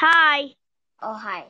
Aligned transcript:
Hai. 0.00 0.56
Oh, 1.04 1.12
hai. 1.12 1.44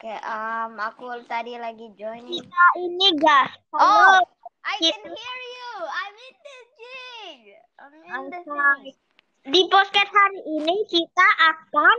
Oke, 0.00 0.16
um, 0.16 0.80
aku 0.80 1.12
tadi 1.28 1.52
lagi 1.60 1.92
joining. 1.92 2.40
Kita 2.40 2.64
ini 2.80 3.12
gas. 3.20 3.52
Oh. 3.76 4.16
I 4.64 4.80
can 4.80 5.04
hear 5.04 5.38
you. 5.44 5.72
I'm 5.92 6.16
in 6.16 6.36
the 6.40 6.58
gym. 6.72 7.38
I'm 7.76 7.92
in 8.00 8.24
the 8.32 8.40
thing. 8.48 8.96
Di 9.44 9.60
podcast 9.68 10.08
hari 10.08 10.40
ini 10.40 10.88
kita 10.88 11.28
akan 11.52 11.98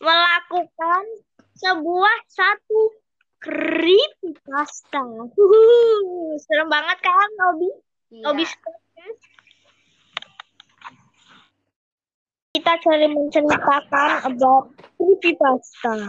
melakukan 0.00 1.04
sebuah 1.60 2.18
satu 2.32 2.96
creepypasta. 3.36 5.28
Huhu. 5.28 5.60
Serem 6.40 6.72
banget 6.72 7.04
kan, 7.04 7.28
Obi? 7.52 7.68
Iya. 8.16 8.32
Obi 8.32 8.48
podcast. 8.48 8.79
Kita 12.70 12.86
cari 12.86 13.10
menceritakan 13.10 14.30
about 14.30 14.70
creepypasta. 14.94 16.06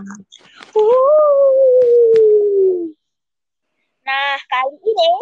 Nah, 4.06 4.34
kali 4.46 4.78
ini 4.78 5.14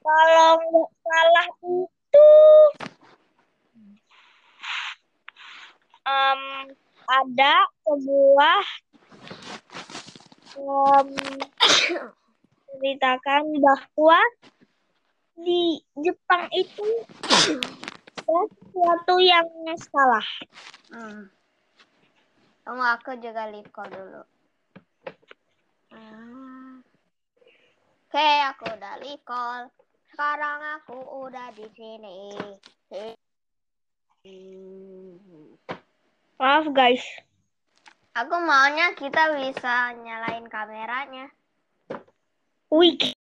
kalau 0.00 0.56
nggak 0.56 0.90
salah 1.04 1.48
itu 1.52 2.30
em, 6.08 6.42
ada 7.12 7.54
sebuah 7.84 8.64
em, 10.56 11.08
ceritakan 12.72 13.42
bahwa 13.60 14.20
di 15.44 15.84
Jepang 16.00 16.48
itu 16.56 16.88
sesuatu 18.28 19.16
yang 19.24 19.48
salah. 19.80 20.26
Hmm. 20.92 21.32
Tunggu 22.68 22.84
aku 22.84 23.16
juga 23.16 23.48
leave 23.48 23.72
call 23.72 23.88
dulu. 23.88 24.22
Ah. 25.96 26.76
Oke, 28.08 28.28
aku 28.52 28.64
udah 28.68 28.94
leave 29.00 29.24
call. 29.24 29.72
Sekarang 30.12 30.60
aku 30.76 30.96
udah 31.24 31.48
di 31.56 31.64
sini. 31.72 32.18
Hmm. 34.24 35.16
Maaf 36.36 36.68
guys. 36.76 37.04
Aku 38.12 38.34
maunya 38.44 38.92
kita 38.98 39.32
bisa 39.38 39.94
nyalain 40.04 40.44
kameranya. 40.50 41.32
Can- 42.98 43.16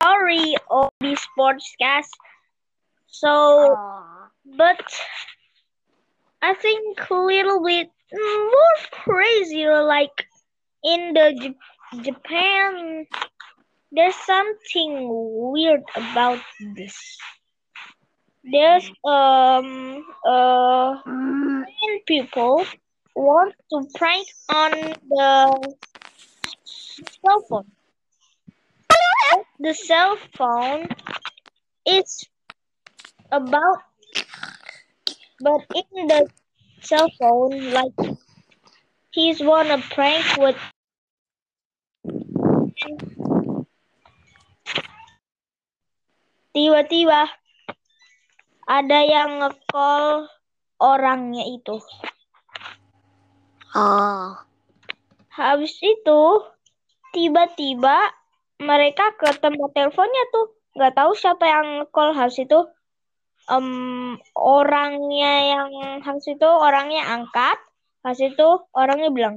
sorry 0.00 0.56
the 1.04 1.12
sportscast. 1.18 2.14
So, 3.12 3.78
Oh. 3.78 4.30
but 4.58 4.82
I 6.42 6.54
think 6.54 7.10
a 7.10 7.14
little 7.14 7.62
bit 7.64 7.90
more 8.12 8.76
crazy. 8.92 9.66
Like 9.66 10.26
in 10.84 11.14
the 11.14 11.34
J- 11.94 12.02
Japan, 12.02 13.06
there's 13.92 14.16
something 14.16 15.08
weird 15.52 15.82
about 15.96 16.40
this. 16.76 17.18
There's 18.44 18.90
um 19.04 20.04
uh 20.26 20.96
Hmm. 21.04 21.62
people 22.06 22.64
want 23.16 23.54
to 23.70 23.86
prank 23.94 24.28
on 24.48 24.70
the 25.08 25.74
cell 27.22 27.40
phone. 27.48 27.72
The 29.60 29.74
cell 29.74 30.16
phone 30.36 30.88
is 31.86 32.28
about, 33.32 33.80
but 35.40 35.64
in 35.72 36.06
the 36.06 36.28
cell 36.84 37.08
phone, 37.16 37.72
like 37.72 37.96
he's 39.10 39.40
wanna 39.40 39.80
prank 39.90 40.22
with. 40.36 40.60
Tiba-tiba 46.52 47.32
ada 48.68 48.98
yang 49.08 49.40
nge-call 49.40 50.28
orangnya 50.76 51.48
itu. 51.48 51.80
Oh. 53.72 54.36
Habis 55.32 55.80
itu 55.80 56.22
tiba-tiba 57.16 58.12
mereka 58.60 59.16
ke 59.16 59.32
tempat 59.40 59.70
teleponnya 59.72 60.24
tuh 60.28 60.52
nggak 60.76 60.92
tahu 60.92 61.12
siapa 61.16 61.44
yang 61.44 61.68
call 61.88 62.12
habis 62.12 62.36
itu 62.40 62.68
em, 63.50 64.18
orangnya 64.36 65.32
yang 65.56 65.70
habis 66.04 66.26
itu 66.30 66.46
orangnya 66.46 67.02
angkat 67.08 67.58
habis 68.02 68.34
itu 68.34 68.48
orangnya 68.74 69.10
bilang 69.10 69.36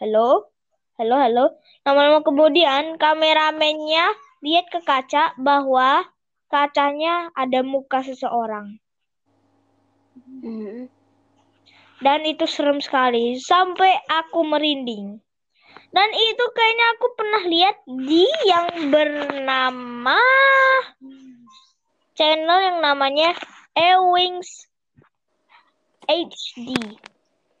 halo 0.00 0.52
halo 1.00 1.16
halo 1.16 1.44
lama-lama 1.84 2.20
kemudian 2.24 3.00
kameramennya 3.00 4.12
lihat 4.44 4.66
ke 4.68 4.80
kaca 4.84 5.32
bahwa 5.40 6.04
kacanya 6.52 7.32
ada 7.32 7.60
muka 7.64 8.04
seseorang 8.04 8.80
Hmm. 10.16 10.88
dan 12.00 12.24
itu 12.24 12.44
serem 12.48 12.80
sekali 12.80 13.36
sampai 13.40 14.00
aku 14.08 14.44
merinding. 14.44 15.20
Dan 15.92 16.08
itu 16.12 16.44
kayaknya 16.52 16.86
aku 16.98 17.06
pernah 17.16 17.42
lihat 17.48 17.76
di 17.88 18.26
yang 18.44 18.68
bernama 18.92 20.20
channel 22.16 22.58
yang 22.64 22.78
namanya 22.80 23.36
Ewings 23.76 24.66
HD. 26.08 26.72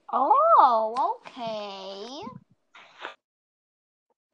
Oh, 0.08 0.96
okay. 0.96 2.24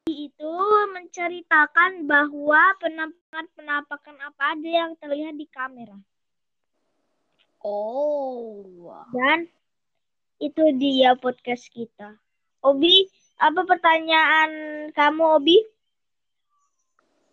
Itu 0.06 0.55
menceritakan 0.94 2.06
bahwa 2.06 2.62
penampakan-penampakan 2.78 4.16
apa 4.22 4.43
ada 4.55 4.69
yang 4.69 4.93
terlihat 5.00 5.34
di 5.34 5.47
kamera. 5.50 5.99
Oh. 7.65 8.62
Dan 9.10 9.50
itu 10.39 10.62
dia 10.78 11.19
podcast 11.19 11.66
kita. 11.71 12.19
Obi, 12.62 13.10
apa 13.43 13.66
pertanyaan 13.66 14.50
kamu, 14.94 15.22
Obi? 15.41 15.59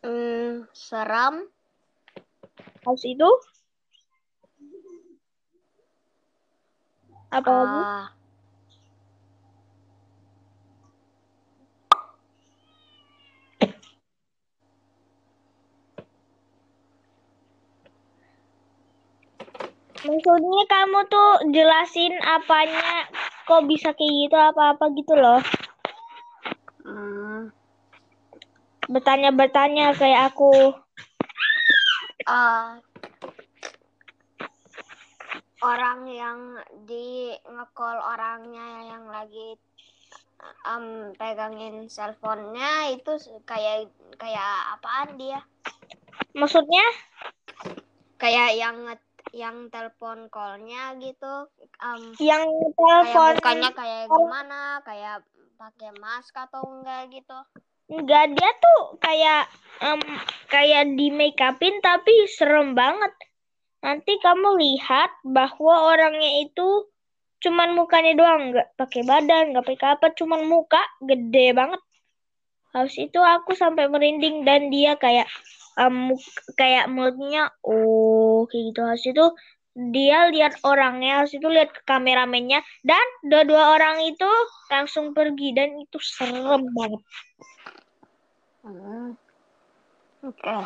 Hmm, 0.01 0.65
seram. 0.73 1.49
Habis 2.85 3.03
itu? 3.07 3.29
Apa 7.37 7.49
lagi? 7.51 7.81
Ah, 7.81 8.05
Maksudnya 20.07 20.61
kamu 20.73 20.99
tuh 21.13 21.29
jelasin 21.55 22.13
apanya 22.35 23.07
kok 23.47 23.61
bisa 23.71 23.89
kayak 23.97 24.13
gitu 24.27 24.35
apa-apa 24.49 24.85
gitu 24.99 25.13
loh. 25.23 25.39
hmm, 26.85 27.49
Bertanya-bertanya 28.93 29.85
kayak 29.99 30.21
aku. 30.35 30.51
Ah, 32.27 32.79
orang 35.63 36.07
yang 36.07 36.39
di 36.87 37.35
ngecall 37.47 37.99
orangnya 37.99 38.67
yang 38.87 39.03
lagi 39.11 39.59
um, 40.67 41.11
pegangin 41.15 41.87
cellphone-nya 41.91 42.95
itu 42.95 43.11
kayak 43.43 43.91
kayak 44.15 44.53
apaan 44.79 45.19
dia? 45.19 45.39
Maksudnya? 46.35 46.85
Kayak 48.19 48.55
yang 48.55 48.77
yang 49.31 49.69
telepon 49.69 50.27
call-nya 50.31 50.97
gitu. 50.97 51.47
Um, 51.79 52.01
Yang 52.17 52.47
kayak 52.73 53.13
telepon 53.13 53.33
mukanya 53.37 53.71
kayak 53.75 54.03
gimana? 54.09 54.61
Kayak 54.83 55.17
pakai 55.59 55.91
mask 55.99 56.33
atau 56.33 56.63
enggak 56.65 57.11
gitu? 57.13 57.39
Enggak 57.89 58.25
dia 58.37 58.51
tuh 58.61 58.79
kayak 59.01 59.41
em, 59.81 60.01
kayak 60.53 60.83
di 60.93 61.07
make 61.09 61.41
upin 61.41 61.81
tapi 61.81 62.13
serem 62.29 62.77
banget. 62.77 63.13
Nanti 63.79 64.19
kamu 64.19 64.59
lihat 64.59 65.11
bahwa 65.23 65.89
orangnya 65.89 66.43
itu 66.43 66.87
cuman 67.39 67.71
mukanya 67.71 68.13
doang, 68.19 68.51
nggak 68.51 68.75
pakai 68.75 69.01
badan, 69.07 69.55
nggak 69.55 69.65
pakai 69.65 69.87
apa, 69.95 70.11
cuman 70.11 70.43
muka 70.43 70.83
gede 70.99 71.55
banget. 71.55 71.81
Habis 72.75 73.09
itu 73.09 73.19
aku 73.23 73.55
sampai 73.55 73.87
merinding 73.87 74.43
dan 74.43 74.69
dia 74.69 74.99
kayak 74.99 75.25
muk- 75.87 76.43
kayak 76.59 76.91
mulutnya 76.91 77.49
oh 77.63 78.43
kayak 78.51 78.63
gitu. 78.75 78.81
Habis 78.83 79.05
itu 79.07 79.25
dia 79.79 80.27
lihat 80.27 80.59
orangnya, 80.67 81.23
habis 81.23 81.39
itu 81.39 81.47
lihat 81.47 81.71
ke 81.71 81.81
kameramennya 81.87 82.59
dan 82.83 83.05
dua-dua 83.23 83.79
orang 83.79 84.03
itu 84.03 84.27
langsung 84.67 85.15
pergi 85.15 85.55
dan 85.55 85.79
itu 85.79 85.95
serem 86.03 86.67
banget. 86.75 87.01
Hmm. 88.67 89.15
Oke. 90.19 90.57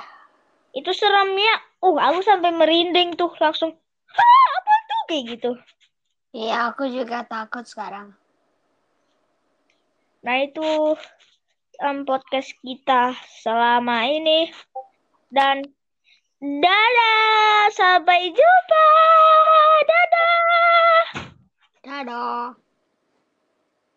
Itu 0.73 0.89
seremnya, 0.97 1.61
uh 1.85 1.97
aku 2.01 2.25
sampai 2.25 2.49
merinding 2.49 3.13
tuh 3.13 3.29
langsung. 3.37 3.77
Hah, 4.09 4.45
apa 4.57 4.73
tuh 4.89 5.01
kayak 5.05 5.23
gitu. 5.37 5.51
Iya, 6.33 6.73
aku 6.73 6.89
juga 6.89 7.21
takut 7.29 7.61
sekarang. 7.69 8.17
Nah 10.25 10.35
itu 10.41 10.97
um, 11.83 11.97
podcast 12.09 12.57
kita 12.65 13.13
selama 13.43 14.09
ini 14.09 14.49
dan 15.29 15.61
Dadah, 16.43 17.71
sampai 17.71 18.27
jumpa. 18.35 18.87
Dadah. 19.87 21.03
Dadah. 21.87 22.59